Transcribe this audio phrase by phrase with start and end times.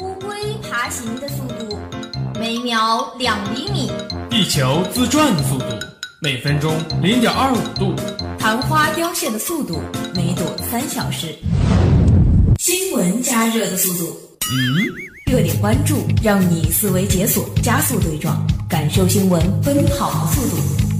[0.00, 0.30] 乌龟
[0.62, 1.78] 爬行的速度
[2.40, 3.90] 每秒两厘米，
[4.30, 5.66] 地球自转的速度
[6.18, 7.94] 每分钟零点二五度，
[8.38, 9.82] 昙花凋谢的速度
[10.14, 11.34] 每朵三小时，
[12.58, 14.18] 新闻加热的速度，
[14.50, 20.91] 嗯，热点关注让你思维解锁，加速对撞，感受新闻奔跑的速度。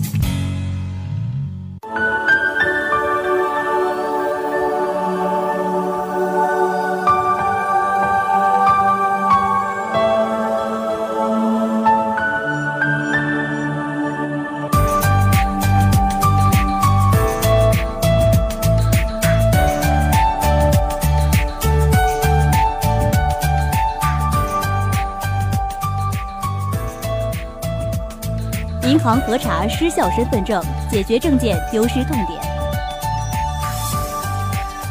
[29.20, 32.40] 核查失效身份证，解决证件丢失痛点。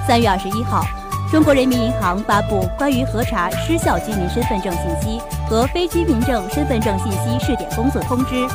[0.07, 0.83] 三月二十一号，
[1.31, 8.47] 中国人民银行发布关于核查失效居民身份证信息和非居民证身份证信息试点工作通知，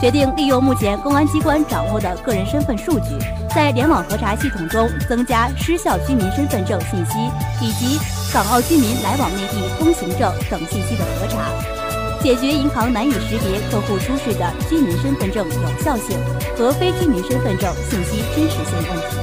[0.00, 3.16] 决定利用目前公安机关掌握的个人身份数据，
[3.54, 7.98] 在联网核查系统中增加失效居民身份证信息以及
[8.32, 11.81] 港澳居民来往内地通行证等信息的核查。
[12.22, 16.16] 解决银行难以识别客户出示的居民身份证有效性
[16.56, 19.16] 和非居民身份证信息真实性问题。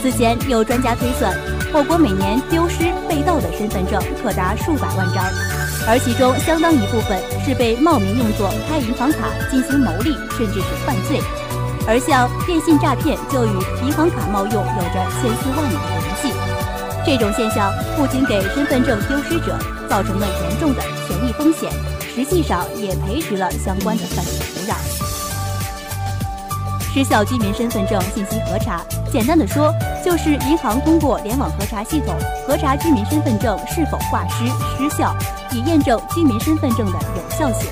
[0.00, 1.36] 此前有专家推算，
[1.72, 5.24] 我国每年丢失、被盗的身份证可达数百万张，
[5.88, 11.20] 而其中相当一部分是被冒名用作开银行卡进行牟利，甚至是犯罪。
[11.84, 16.30] 而像电信诈骗，就与银行卡冒用有着千丝万缕的联系。
[17.04, 19.58] 这种现象不仅给身份证丢失者
[19.92, 24.74] 造成了严重的权益风险，实际上也培植了相关的犯罪土壤。
[26.94, 28.80] 失效居民身份证信息核查，
[29.12, 29.70] 简单的说，
[30.02, 32.16] 就是银行通过联网核查系统
[32.48, 34.46] 核查居民身份证是否挂失、
[34.78, 35.14] 失效，
[35.50, 37.70] 以验证居民身份证的有效性。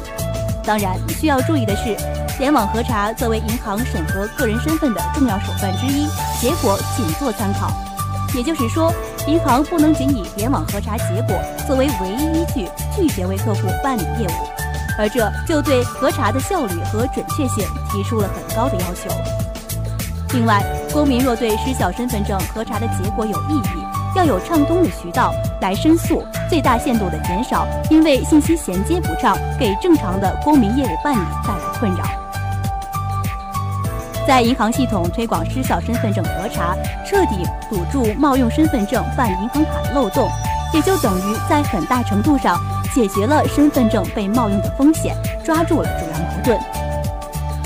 [0.62, 1.96] 当然，需要注意的是，
[2.38, 6.06] 联网核查作为银行审核个人身份的重要手段之一，
[6.38, 7.72] 结果仅做参考。
[8.34, 8.92] 也就是说。
[9.26, 11.36] 银行不能仅以联网核查结果
[11.66, 14.32] 作为唯一依据拒绝为客户办理业务，
[14.98, 19.10] 而这就对核查的效率和准确性提出了很高的要求。
[20.32, 23.84] 另外，公民若对失效身份证核查的结果有异议，
[24.16, 32.19] 要有畅通的渠道来申诉，最大限度地减少因为信息衔接不畅给正常的公民业务办理带来困扰。
[34.30, 40.30] 在银行系统推广失效身份证核查，彻底堵住冒用身份证办银行卡的漏洞，
[40.72, 42.56] 也就等于在很大程度上
[42.94, 46.56] 解决了身份证被冒用的风险，抓住了主要矛盾。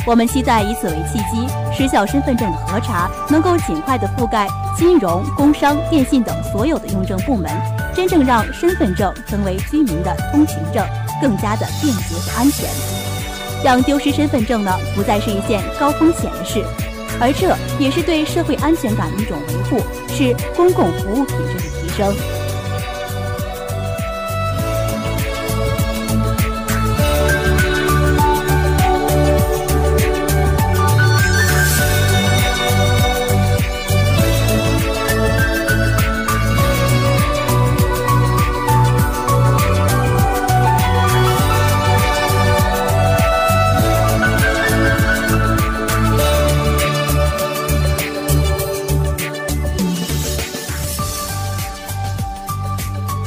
[0.06, 7.53] 我们期待以此为契机，失效身份证的核查能够尽快的覆盖金融、工商、电信等所有的用证部门，
[7.94, 10.82] 真正让身份证成为居民的通行证，
[11.20, 13.13] 更加的便捷和安全。
[13.64, 16.62] 让丢失身份证呢，不再是一件高风险的事，
[17.19, 22.44] 而这也是对社会安全感的一种维护，是公共服务品质的提升。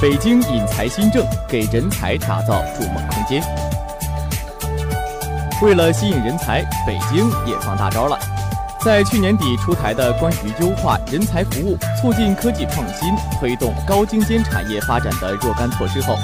[0.09, 3.43] 北京引才新政，给人才打造筑梦空间。
[5.61, 8.17] 为了吸引人才，北京也放大招了。
[8.79, 16.15] 在去年底出台的关于优化人才服务、促进科技创新、推动高精尖产业发展的若干措施后，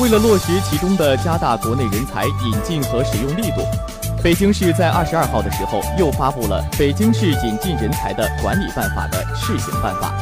[0.00, 3.60] 为了落实其中的加大国内人才引进和使用力度，
[4.22, 10.14] 北京市在二十二号的时候又发布了《北京市引进人才的管理办法》的试行办法。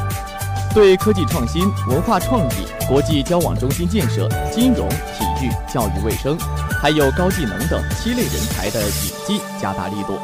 [0.76, 6.36] 对科技创新、文化创意、国际交往中心建设、金融、体育、教育卫生，
[6.82, 10.18] 还有高技能等七类人才的引进加大力度。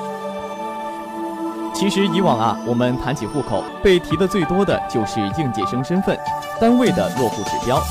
[1.72, 6.14] 其实以往啊，我们谈起户口，被提的最多的就是应届生身份、
[6.60, 7.82] 单位的落户指标，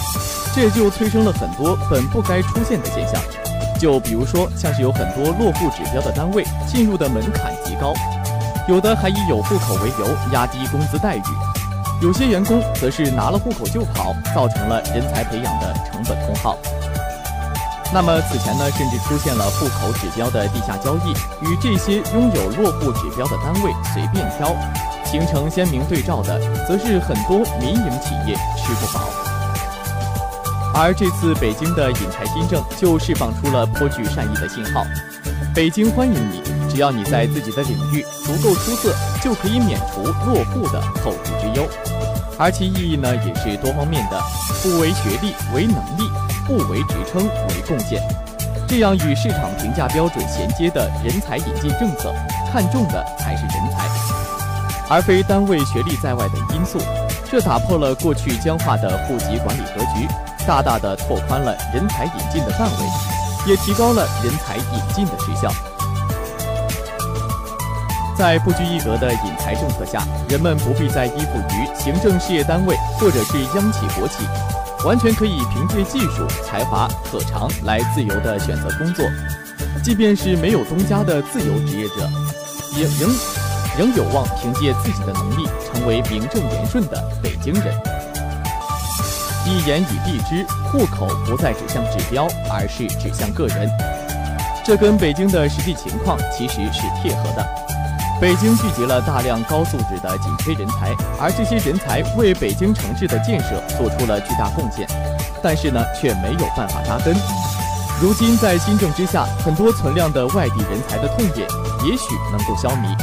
[0.53, 3.19] 这也就催生了很多本不该出现的现象。
[3.79, 7.91] 就比如说，像是有很多落户指标的单位进入的门槛极高，
[8.67, 11.23] 有的还以有户口为由压低工资待遇。
[12.01, 16.57] 有些员工则是拿了户口就跑，造成了人才培养的成本空耗。
[17.93, 21.11] 那么此前呢，甚至出现了户口指标的地下交易，
[21.45, 24.55] 与这些拥有落户指标的单位随便挑，
[25.05, 29.03] 形成鲜明对照的，则是很多民营企业吃不饱。
[30.73, 34.83] 而这次北京的引才新政就释放出了颇具善意的信号：
[35.53, 36.41] 北京欢迎你，
[36.71, 41.67] 只要你在自己的领域足够出色，就可以免除落户的后顾之忧。
[42.39, 44.17] 而其意义呢，也是多方面的，
[44.63, 46.09] 不为学历为能力，
[46.47, 48.01] 不为职称为贡献。
[48.69, 52.15] 这样与市场评价标准衔接的人才引进政策，
[52.53, 53.89] 看重的才是人才，
[54.87, 56.79] 而非单位学历在外的因素。
[57.29, 60.07] 这打破了过去僵化的户籍管理格局，
[60.47, 65.51] 大大的拓宽了人才引进的范围，也提高了人才引进的时效。
[68.21, 74.17] 在不拘一格的引才政策下，人们不必再依附于行政事业单位或者是央企国企。
[74.85, 79.03] 完全可以凭借技术、才华、特长来自由地选择工作，
[79.83, 82.07] 即便是没有东家的自由职业者，
[82.77, 83.09] 也仍
[83.75, 87.73] 仍有望凭借自己的能力成为名正言顺的北京人。
[89.47, 93.67] 一言以蔽之，户口不再指向指标，而是指向个人。
[94.63, 97.60] 这跟北京的实际情况其实是贴合的。
[98.21, 104.87] 北京聚集了大量高素质的紧缺人才，而这些人才为北京城市的建设做出了巨大贡献，
[105.41, 107.15] 但是呢，却没有办法扎根。
[107.99, 111.47] 如今在新政之下，很多存量的外地人才的痛点
[111.83, 112.95] 也许能够消弭。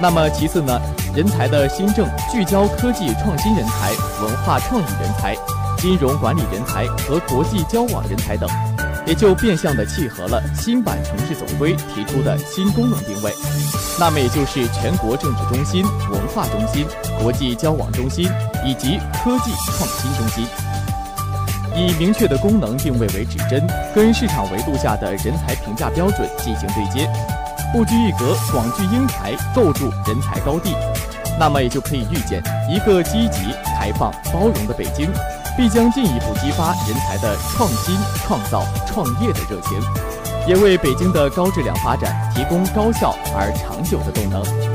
[0.00, 0.80] 那么其次呢，
[1.14, 3.90] 人才的新政聚焦科技创新人才、
[4.24, 5.36] 文化创意人才、
[5.76, 8.48] 金融管理人才和国际交往人才等。
[9.10, 13.34] 也就变相的契合了新版城市总规提出的新功能定位，
[13.98, 16.86] 那么也就是全国政治中心、文化中心、
[17.20, 18.30] 国际交往中心
[18.64, 20.46] 以及科技创新中心，
[21.74, 27.10] 以明确的功能定位为指针，跟市场维度下的人才评价标准进行对接，
[27.72, 30.72] 不拘一格，广聚英才，构筑人才高地，
[31.36, 32.40] 那么也就可以预见
[32.70, 35.10] 一个积极、开放、包容的北京。
[35.56, 39.80] 必将进一步激发人才的创新、创造、创业的热情，
[40.46, 44.69] 也为北京的高质量发展提供高效而长久的动能。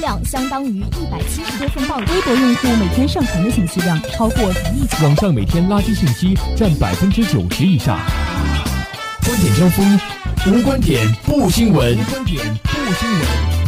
[0.00, 1.98] 量相当于一百七十多份报。
[1.98, 5.06] 微博用户每天上传的信息量超过一亿条。
[5.06, 7.98] 网上每天垃圾信息占百分之九十以上。
[9.24, 10.00] 观点交锋，
[10.46, 11.96] 无观点不新闻。
[11.96, 13.61] 无观点不新闻。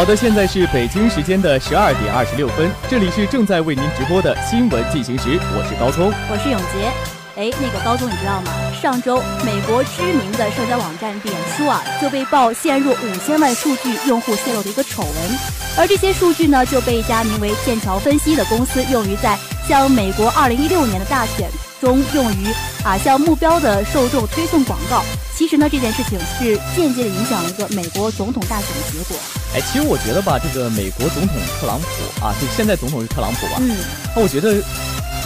[0.00, 6.90] 好的，现在是北京时间的十二点二十六分，这里是正在为您直播的新闻进行时，我是高聪，我是永杰。
[7.36, 8.50] 哎，那个高聪，你知道吗？
[8.80, 15.38] 上周美国知名的社交网站脸书啊，就被曝陷入五千万数据用户泄露的一个丑闻，
[15.76, 19.38] 而这些数据呢，就被一家名为剑桥分析的公司用于在
[19.70, 21.48] 向美国二零一六年的大选
[21.80, 22.48] 中用于
[22.82, 25.04] 啊向目标的受众推送广告。
[25.36, 29.16] 其实呢，这件事情是间接的影响了一个美国总统大选的结果。
[29.54, 31.86] 哎，其实我觉得吧，这个美国总统特朗普
[32.26, 33.58] 啊，就现在总统是特朗普吧？
[33.60, 33.76] 嗯，
[34.16, 34.60] 那我觉得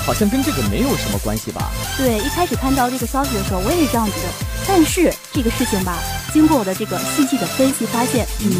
[0.05, 1.71] 好像跟这个没有什么关系吧？
[1.97, 4.29] 对，一开始看到这个消息的时候，我也是这样觉得。
[4.69, 5.97] 但是这个事情吧，
[6.35, 8.53] 经过我的这个细细的分析，发现，嗯，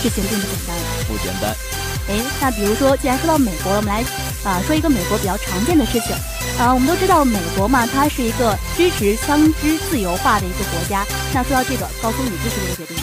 [0.00, 0.76] 事情并不简单。
[1.08, 1.81] 不简单。
[2.12, 4.04] 哎，那比如说，既然说到美国了，我们来
[4.44, 6.14] 啊说一个美国比较常见的事情。
[6.58, 11.06] 啊，我们都知道美国嘛，它是一个支持枪支自由化的一个国家。
[11.32, 12.96] 那说到这个，高峰，你支持这个决定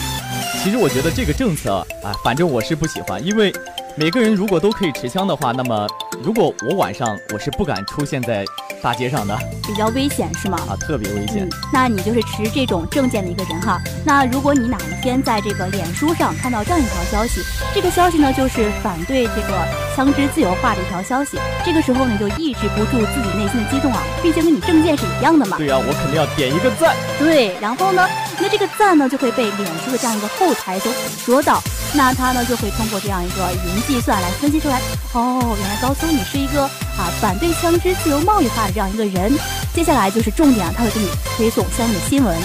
[0.62, 3.52] 其实我觉得这个政策啊，反正我是不喜欢，因为
[3.96, 5.88] 每个人如果都可以持枪的话，那么
[6.22, 8.44] 如果我晚上我是不敢出现在。
[8.82, 10.58] 大街上的比较危险是吗？
[10.68, 11.48] 啊，特别危险。
[11.72, 13.80] 那你就是持这种证件的一个人哈。
[14.04, 17.40] 那如果你哪一天在这个脸书上看到这样一条消息，
[17.74, 25.56] 这个消息呢就是反对这个枪支自由化的一条消息，这个时候你就抑制不住自己内心的激动啊，毕竟跟你证件是一样的嘛。
[25.58, 26.96] 对啊，我肯定要点一个赞。
[27.18, 28.06] 对，然后呢，
[28.40, 34.80] 那这个赞呢就会被脸书的这样一个后台所捕捉到，那他呢就会通过这样一个云计算来分析出来，
[35.12, 39.32] 哦，原来高松你是一个啊反对枪支自由贸易化的这样一个人。
[39.74, 42.36] 接下来就是重点，他会给你推送相应的新闻。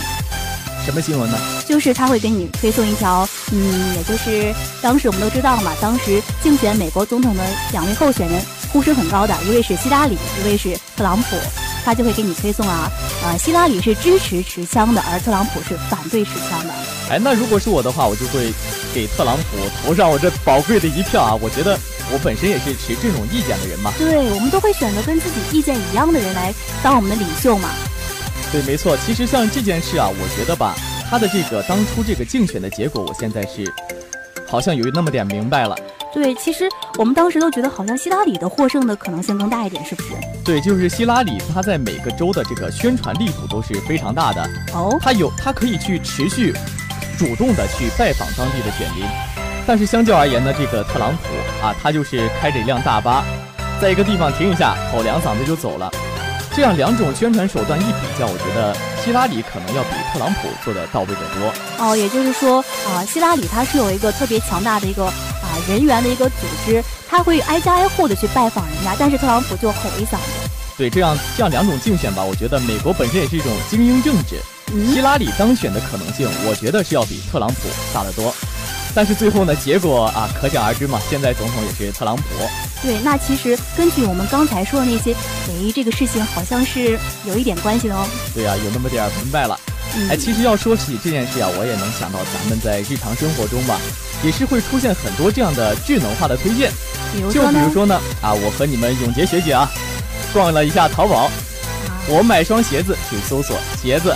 [0.86, 1.38] 什么新闻呢？
[1.68, 8.40] 就是他会给你推送一条，嗯，也就是当时我们都知道嘛，当时竞选美国总统的两位候选人
[8.72, 11.36] 呼声很高的，一位是希拉里，一位是特朗普，
[11.84, 12.88] 他就会给你推送啊，
[13.24, 16.74] 呃，希拉里是支持持枪的，而特朗普是反对持枪的。
[17.10, 18.54] 哎，那如果是我的话，我就会
[18.96, 21.38] 给特朗普投上我这宝贵的一票啊！
[21.42, 21.78] 我觉得
[22.14, 23.92] 我本身也是持这种意见的人嘛。
[23.98, 27.68] 对，我们都会选择跟自己意见一样的人来当我们的领袖嘛。
[28.54, 28.96] 对，没错。
[29.06, 30.74] 其实像这件事啊，我觉得吧，
[31.10, 33.70] 他的这个当初这个竞选的结果，我现在是
[34.48, 35.76] 好像有那么点明白了。
[36.14, 40.10] 对，其实我们当时都觉得好像希拉里的获胜的可能性更大一点，是不是？
[40.46, 44.42] 对，就是希拉里，他在每个州的这个宣传力度都是非常大的。
[44.74, 46.54] 哦，他有，他可以去持续
[47.16, 49.06] 主动的去拜访当地的选民。
[49.66, 53.24] 但是相较而言呢，这个特朗普啊，他就是开着一辆大巴，
[53.82, 55.92] 在一个地方停一下，吼两嗓子就走了。
[56.56, 61.54] 这样两种宣传手段一比较，我觉得希拉里可能要比特朗普做的到位得多。
[61.80, 70.50] 哦，也就是说啊，希拉里他是有一个特别强大的一个啊人员的一个组织，他会挨家挨户的去拜访人家，但是特朗普就吼一嗓子。
[70.78, 74.36] 对，这样这样两种竞选吧，我觉得美国本身也是一种精英政治，
[74.94, 78.34] 希拉里当选的可能性，我觉得是要比特朗普大得多。
[78.94, 81.00] 但是最后呢，结果啊，可想而知嘛。
[81.10, 82.24] 现在总统也是特朗普。
[82.82, 85.14] 对，那其实根据我们刚才说的那些，
[85.48, 88.08] 诶，这个事情好像是有一点关系的哦。
[88.34, 89.60] 对啊，有那么点儿明白了。
[90.10, 93.80] 哎，其实要说起这件事啊，我也能想到咱们在日常生活中吧，
[94.24, 96.72] 也是会出现很多这样的智能化的推荐。
[97.14, 99.70] 比如就比如说呢，啊，我和你们永杰学姐啊，
[100.34, 101.30] 逛了一下淘宝，
[102.08, 104.16] 我买双鞋子去搜索鞋子。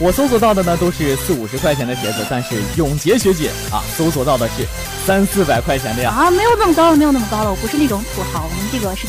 [0.00, 4.66] 我搜索到的呢都是四五十块钱的鞋子，但是永杰学姐啊，搜索到的是
[5.06, 6.10] 三四百块钱的呀！
[6.10, 9.06] 啊，没有那么高了，没有那么高了，我不是那种土豪，我们这个是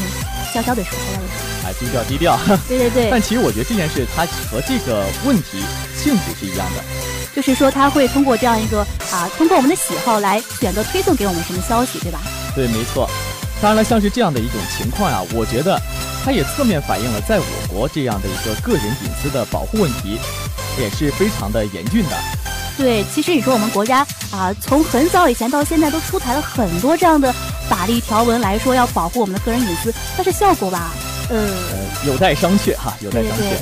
[0.53, 1.65] 悄悄的说，悄悄的说。
[1.65, 2.37] 哎，低调低调。
[2.67, 3.09] 对对对。
[3.09, 5.63] 但其实我觉得这件事它和这个问题
[5.95, 6.83] 性质是一样的，
[7.33, 12.19] 就是说他会通过这样一个啊，通过我们的喜好来选择推送给我们什么消息，对吧？
[12.53, 13.09] 对，没错。
[13.61, 15.79] 当然了，像是这样的一种情况啊，我觉得
[16.25, 20.19] 它也侧面反映了在我国这样的一个个人隐私的保护问题。
[20.79, 22.17] 也是非常的严峻的。
[22.77, 27.31] 对，其实你说我们国家啊，从很早以前到现在都出台了很多这样的
[27.69, 30.91] 法律条文来说要保护我们的个人隐私，但是效果吧，
[31.29, 33.53] 呃，呃有待商榷哈，有待商榷。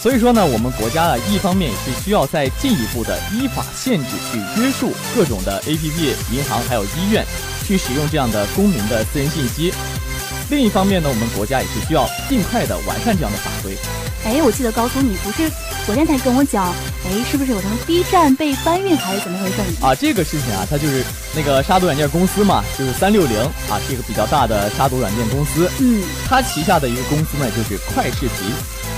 [0.00, 7.26] 所以说呢，我们国家啊，一方面也是需要再进一步的依法限制去约束各种的 APP、银行还有医院
[7.66, 9.70] 去使用这样的公民的私人信息；
[10.50, 13.76] 另一方面呢，我们国家也是需要尽快的完善这样的法规。
[14.24, 15.48] 哎，我记得高叔，你不是
[15.86, 16.74] 昨天才跟我讲，
[17.06, 19.56] 哎，是不是有什么 B 站被搬运还是怎么回事？
[19.80, 21.04] 啊，这个事情啊，它就是
[21.34, 23.38] 那个杀毒软件公司嘛，就是三六零
[23.70, 25.70] 啊，是一个比较大的杀毒软件公司。
[25.78, 28.52] 嗯，它旗下的一个公司呢，就是快视频，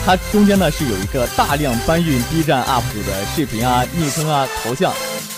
[0.04, 4.92] 它中间呢是有一个大量搬运 B 站 UP 主的视频啊、昵称啊、头像，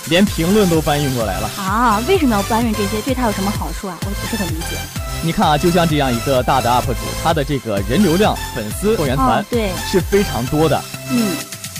[0.08, 1.50] 连评论都搬运过来了。
[1.58, 3.02] 啊，为什么要搬运这些？
[3.04, 3.98] 对他有什么好处啊？
[4.06, 4.78] 我不是很理解。
[5.24, 10.78] 你看啊，就像这样一个大的 UP 主，他的这个人流量、粉丝、会员团，对，是非常多的。
[11.10, 11.34] 嗯，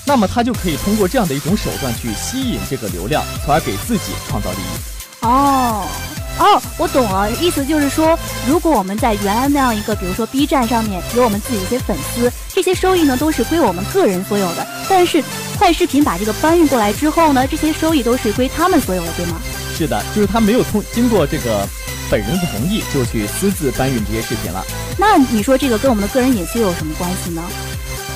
[0.07, 5.27] 那么他就可以通过这样的一种手段去吸引这个流量，从而给自己创造利益。
[5.27, 5.87] 哦，
[6.39, 14.67] 哦，我懂了，意思就是说，如果我们在原来那样一个，比如说 B 站上面有我们自己一些粉丝，这些收益呢都是归我们个人所有的。
[14.89, 15.23] 但是
[15.59, 19.37] 快视频把这个搬运过来之后呢，这些收益都是归他们所有的，对吗？
[19.77, 21.69] 是的，就是他没有通经过这个。
[22.11, 24.65] 本人不同意就去私自搬运这些视频了，
[24.99, 27.43] 那你说这个跟我们的个人隐私有什么关系呢？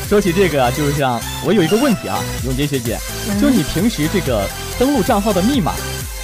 [0.08, 2.98] 说起这个啊，就是像我有一个问题啊，永杰学姐，
[3.40, 5.74] 就你平时这个登录账号的密码，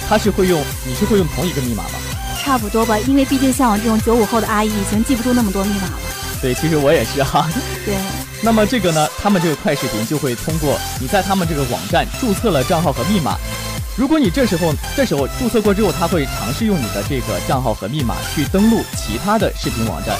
[0.07, 1.91] 它是会用，你是会用同一个密码吗？
[2.41, 5.99] 差不多吧，因为毕竟像我这种九五后的阿姨，已经记不住那么多密码了。
[6.41, 7.49] 对，其实我也是哈。
[7.85, 7.95] 对。
[8.41, 13.37] 那么这个呢，他们这个快视频就会通过你在他们这个网站注册了账号和密码。
[13.97, 20.17] 如果你这时候这时候注册过之后，他会尝试用你的这个账号和密码去登录其他的视频网站，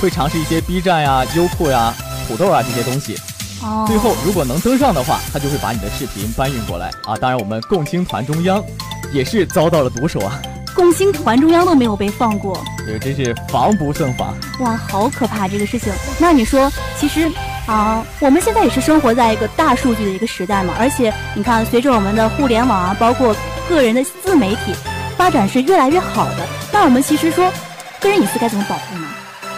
[0.00, 1.92] 会尝试一些 B 站呀、优酷呀、
[2.28, 3.16] 土豆啊这些东西。
[3.62, 3.84] 哦。
[3.88, 7.16] 最后如果能登上的话，他就会把你的视频搬运过来啊。
[7.16, 8.64] 当然，我们共青团中央
[9.12, 10.40] 也是遭到了毒手啊。
[10.72, 12.62] 共青团中央都没有被放过。
[12.86, 14.36] 对，真是防不胜防。
[14.60, 15.92] 哇，好可怕这个事情。
[16.20, 17.28] 那你说，其实。
[17.66, 23.34] 啊，我们现在也是生活在一个大数据的一个时代嘛，而且你看，随着我们的互联网啊，包括
[23.68, 24.72] 个人的自媒体
[25.16, 27.52] 发展是越来越好的，那我们其实说，
[28.00, 29.08] 个人隐私该怎么保护呢？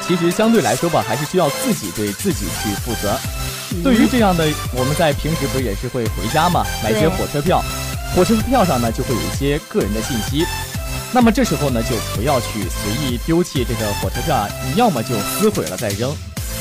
[0.01, 3.15] 其实相对来说吧，还是需要自己对自己去负责。
[3.85, 7.63] 对于这样的，我们在平时不是也是会回家嘛，买些火车票，
[8.17, 10.47] 火车票上呢就会有一些个人的信息。
[11.13, 16.11] 那么这时候呢，就不要去随意丢弃这个火车票，你要么就撕毁了再扔，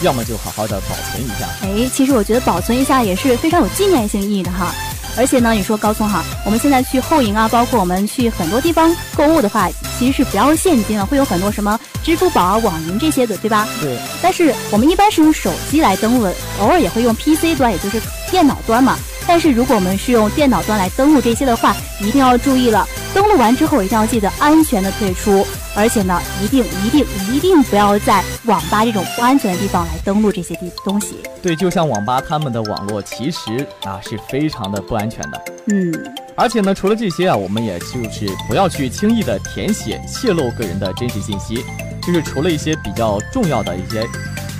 [0.02, 1.48] 要么就好好的保存一下。
[1.62, 4.74] 哎，其实我觉得保存一下也是非常有纪念性意义的哈。
[5.18, 13.68] 而且呢，你说高聪哈，我们现在去后营啊，包括我们去很多地方购物的话，其实是不要现金了，会有很多什么支付宝啊、网银这些的，对吧？
[13.82, 13.98] 对。
[14.22, 18.00] 但是我们一般是用手机来登录，偶尔也会用 PC 端，也就是
[18.30, 18.96] 电脑端嘛。
[19.26, 22.88] 但是如果我们是用电脑端来登录这些的话，一定要注意了。
[23.14, 25.46] 登录完之后，一定要记得安全的退出，
[25.76, 31.18] 而且呢，一定一定一定不要在网吧这种不安全的地方来登录这些地东西。
[31.42, 35.42] 对，就像网吧他们的网络其实啊是非常的不安全的。
[35.68, 41.66] 嗯，而且呢，除了这些啊，我们也就是不要去轻易的填写泄露个人的真实信息，
[42.06, 44.08] 就是除了一些比较重要的一些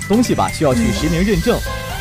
[0.08, 1.58] 东西吧，需要去实名认证，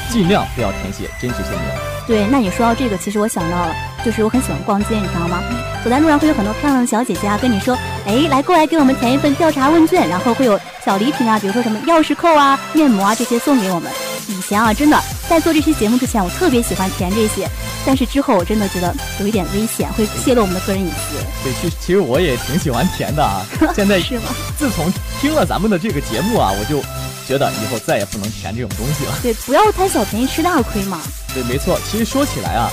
[0.10, 1.97] 尽量不要填写真实姓名。
[2.08, 5.44] 对，那你说到这个，其实我想到了，就是我很喜欢逛街，你知道吗？
[5.84, 13.92] 走在路上会有很多漂亮的小姐姐啊，跟你说，哎，来过来给我们填一份调查问卷，然后会有小礼品啊，比如说什么钥匙扣啊、面膜啊这些送给我们。
[14.30, 14.98] 以前啊，真的
[15.30, 17.46] 在做这期节目之前，我特别喜欢填这些，
[17.86, 21.18] 但是之后我真的觉得有一点危险，会泄露我们的个人隐私。
[21.44, 23.46] 对，其实其实我也挺喜欢填的啊。
[23.76, 24.30] 现在是吗？
[24.58, 26.82] 自从听了咱们的这个节目啊，我就。
[27.28, 29.12] 觉得以后再也不能填这种东西了。
[29.22, 31.02] 对，不要贪小便宜吃大亏嘛。
[31.38, 31.80] 对，没错。
[31.88, 32.72] 其实说起来啊，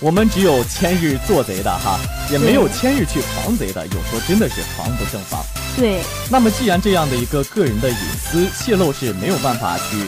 [0.00, 1.98] 我们只有千日做贼的哈，
[2.30, 3.84] 也没有千日去防贼的。
[3.88, 5.42] 有时候真的是防不胜防。
[5.76, 6.00] 对。
[6.30, 10.06] 那么既然这样的一个个人的隐私泄露是没有办法去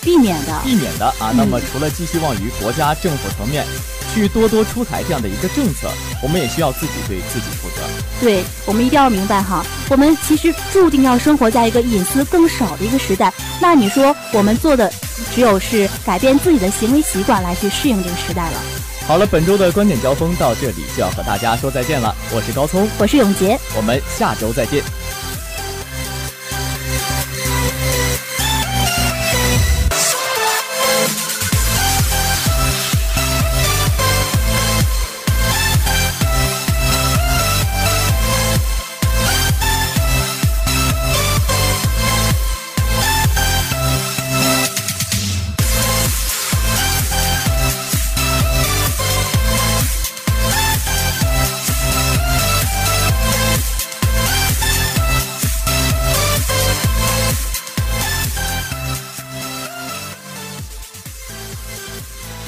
[0.00, 3.64] 避免的，避免的啊，那么除了寄希望于国家政府层面。
[4.14, 5.88] 去多多出台这样的一个政策，
[6.22, 7.76] 我们也需要自己对自己负责。
[8.20, 13.32] 对，我们一定要明白哈，我们其实注定要生活在一个隐私更少的一个时代。
[13.58, 14.92] 那你说，我们做的
[15.34, 18.58] 只有是改变自己的行为习惯来去适应这个时代了。
[19.06, 22.14] 好了，本周的观点交锋到这里就要和大家说再见了。
[22.30, 24.82] 我是高聪，我是永杰，我们下周再见。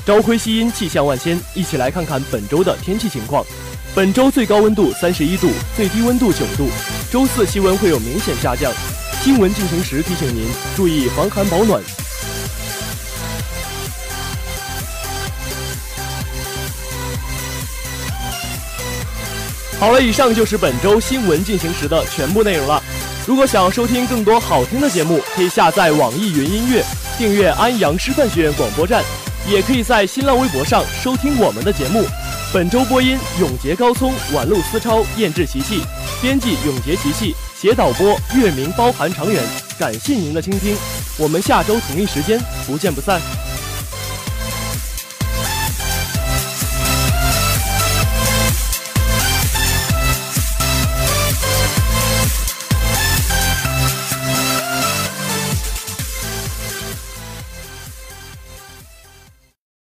[0.07, 3.43] 朝晖夕阴，气象万千，一起来看看本周的天气情况。
[3.95, 6.69] 本周最高温度三十一度，最低温度九度。
[7.11, 8.71] 周四气温会有明显下降。
[9.23, 11.83] 新闻进行时提醒您注意防寒保暖。
[19.81, 22.83] 好了，以上就是本周新闻进行时的全部内容了。
[23.27, 26.85] 如果想要收听更多好听的节目，可以下载网易云音乐，
[27.17, 29.03] 订阅安阳师范学院广播站。
[29.46, 32.04] 也可以在新浪微博上收听我们的节目。
[32.52, 35.80] 本周播音：永杰、高聪、宛露思超、燕志、琪琪，
[36.22, 39.42] 编辑：永杰、琪琪，写导播：月明、包含长远。
[39.78, 40.76] 感谢您的倾听，
[41.18, 43.20] 我们下周同一时间不见不散。